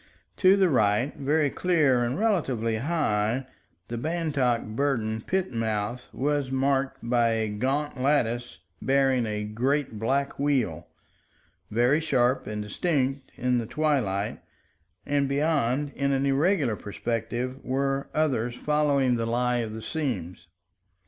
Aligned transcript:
To 0.37 0.57
the 0.57 0.67
right, 0.67 1.15
very 1.15 1.51
clear 1.51 2.03
and 2.03 2.17
relatively 2.17 2.77
high, 2.77 3.45
the 3.87 3.99
Bantock 3.99 4.63
Burden 4.65 5.21
pit 5.21 5.53
mouth 5.53 6.09
was 6.11 6.49
marked 6.49 7.07
by 7.07 7.33
a 7.33 7.47
gaunt 7.47 8.01
lattice 8.01 8.57
bearing 8.81 9.27
a 9.27 9.43
great 9.43 9.99
black 9.99 10.39
wheel, 10.39 10.87
very 11.69 11.99
sharp 11.99 12.47
and 12.47 12.63
distinct 12.63 13.31
in 13.35 13.59
the 13.59 13.67
twilight, 13.67 14.41
and 15.05 15.29
beyond, 15.29 15.91
in 15.93 16.11
an 16.13 16.25
irregular 16.25 16.75
perspective, 16.75 17.63
were 17.63 18.09
others 18.11 18.55
following 18.55 19.17
the 19.17 19.27
lie 19.27 19.57
of 19.57 19.75
the 19.75 19.83
seams. 19.83 20.47